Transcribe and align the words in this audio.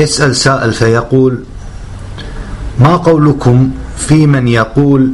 يسأل 0.00 0.36
سائل 0.36 0.72
فيقول 0.72 1.44
ما 2.78 2.96
قولكم 2.96 3.70
في 3.96 4.26
من 4.26 4.48
يقول 4.48 5.12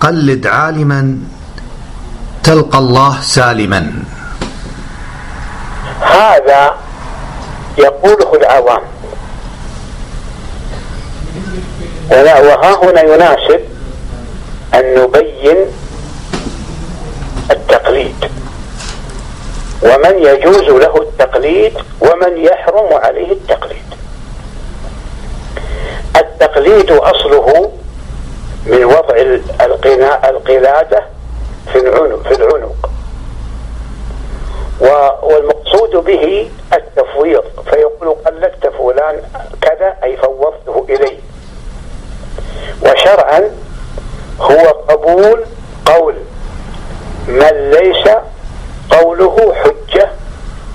قلد 0.00 0.46
عالما 0.46 1.18
تلقى 2.42 2.78
الله 2.78 3.20
سالما؟ 3.20 3.92
هذا 6.00 6.74
يقوله 7.78 8.34
العوام. 8.34 8.82
وها 12.10 12.84
هنا 12.84 13.02
يناسب 13.02 13.60
أن 14.74 14.84
نبين 14.98 15.56
التقليد. 17.50 18.24
ومن 19.82 20.14
يجوز 20.18 20.66
له 20.82 20.94
التقليد 21.02 21.72
ومن 22.00 22.36
يحرم 22.36 22.88
عليه 22.92 23.32
التقليد. 23.32 23.91
التقليد 26.42 26.90
أصله 26.90 27.72
من 28.66 28.84
وضع 28.84 29.16
القلادة 30.28 31.04
في 31.72 31.78
العنق 31.78 32.22
في 32.28 32.34
العنق. 32.34 32.90
والمقصود 35.22 35.90
به 35.90 36.50
التفويض. 36.74 37.44
فيقول 37.70 38.16
قلدت 38.26 38.66
فلان 38.66 39.22
كذا 39.60 39.96
أي 40.04 40.16
فوضته 40.16 40.86
إليه. 40.88 41.18
وشرعا 42.82 43.50
هو 44.40 44.68
قبول 44.88 45.44
قول 45.86 46.14
من 47.28 47.70
ليس 47.70 48.08
قوله 48.90 49.54
حجة 49.54 50.08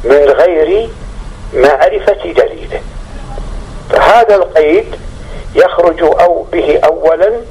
من 0.04 0.30
غير 0.30 0.90
معرفة 1.54 2.32
دليله. 2.32 2.82
فهذا 3.90 4.36
القيد 4.36 4.96
يخرج 5.58 6.04
أو 6.04 6.44
به 6.44 6.80
أولا 6.86 7.42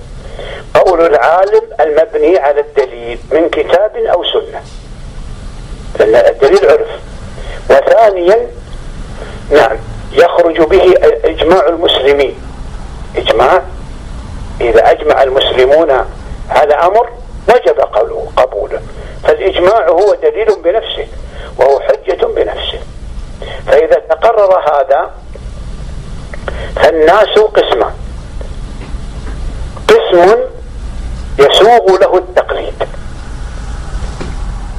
قول 0.75 1.01
العالم 1.07 1.63
المبني 1.81 2.39
على 2.39 2.61
الدليل 2.61 3.19
من 3.33 3.49
كتاب 3.49 3.97
أو 3.97 4.25
سنة. 4.25 4.63
لأن 5.99 6.35
الدليل 6.35 6.71
عرف. 6.71 6.89
وثانيا 7.71 8.47
نعم 9.51 9.77
يخرج 10.13 10.61
به 10.61 10.95
إجماع 11.25 11.67
المسلمين. 11.69 12.35
إجماع 13.17 13.63
إذا 14.61 14.91
أجمع 14.91 15.23
المسلمون 15.23 15.91
على 16.51 16.75
أمر 16.75 17.09
وجب 17.49 17.81
قوله 17.81 18.29
قبوله 18.37 18.81
فالإجماع 19.23 19.89
هو 19.89 20.15
دليل 20.15 20.63
بنفسه 20.65 21.07
وهو 21.59 21.81
حجة 21.81 22.27
بنفسه. 22.27 22.81
فإذا 23.67 23.95
تقرر 23.95 24.59
هذا 24.59 25.11
فالناس 26.87 27.39
قسمان 27.39 27.95
قسم 29.89 30.39
يسوغ 31.39 31.99
له 32.01 32.19
التقليد. 32.19 32.89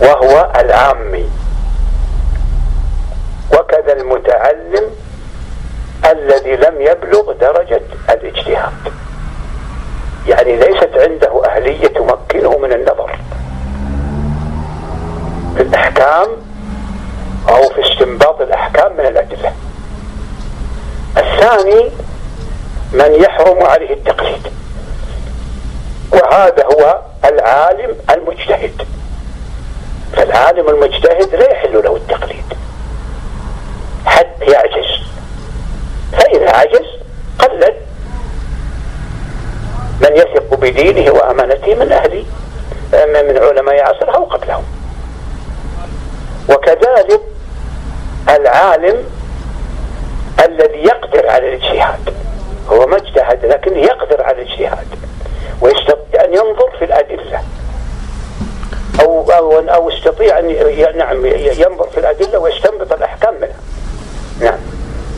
وهو 0.02 0.52
العامي. 0.55 1.30
وكذا 3.53 3.94
المتعلم 3.94 4.83
الذي 6.05 6.55
لم 6.55 6.81
يبلغ 6.81 7.31
درجة 7.31 7.81
الاجتهاد. 8.09 8.94
يعني 10.28 10.55
ليست 10.55 10.91
عنده 10.95 11.45
أهلية 11.45 11.88
تمكنه 11.88 12.58
من 12.58 12.73
النظر. 12.73 13.19
في 15.55 15.61
الأحكام 15.61 16.28
أو 17.50 17.69
في 17.69 17.81
استنباط 17.81 18.41
الأحكام 18.41 18.94
من 18.94 19.05
الأدلة. 19.05 19.53
الثاني 21.38 21.92
من 22.94 23.24
يحرم 23.24 23.64
عليه 23.64 23.94
التقليد. 23.94 24.48
وهذا 26.12 26.66
هو 26.66 27.02
العالم 27.26 27.96
المجتهد. 28.09 28.81
فالعالم 30.14 30.70
المجتهد 30.70 31.36
لا 31.36 31.52
يحل 31.52 31.84
له 31.84 31.96
التقليد. 31.96 32.53
حتى 34.06 34.46
يعجز. 34.46 35.08
فإذا 36.12 36.50
عجز 36.50 36.88
قلد 37.40 37.74
من 40.02 40.16
يثق 40.16 40.56
بدينه 40.56 41.12
وأمانته 41.12 41.76
من 41.76 41.92
أهله 41.92 42.26
من 42.94 43.38
علماء 43.38 43.84
عصره 43.84 44.12
أو 44.12 44.24
قبلهم 44.24 44.64
وكذلك 46.50 47.22
العالم 48.30 49.03
الذي 50.47 50.84
يقدر 50.84 51.30
على 51.30 51.47
الاجتهاد 51.53 52.13
هو 52.69 52.88
ما 52.88 52.97
اجتهد 52.97 53.46
لكن 53.46 53.78
يقدر 53.78 54.24
على 54.24 54.41
الاجتهاد 54.41 54.88
ويستطيع 55.62 56.24
أن 56.25 56.34
ينظر 56.34 56.72
في 56.80 56.85
الأدلة. 56.85 57.41
أو 59.02 59.31
أو 59.31 59.59
أو 59.59 59.90
يستطيع 59.90 60.40
أن 60.40 60.97
نعم 60.97 61.25